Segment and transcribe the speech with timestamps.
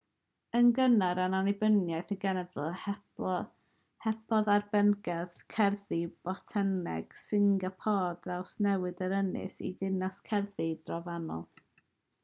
[0.59, 2.63] yn gynnar yn annibyniaeth y genedl
[4.05, 11.47] helpodd arbenigedd gerddi botaneg singapôr drawsnewid yr ynys i ddinas gerddi drofannol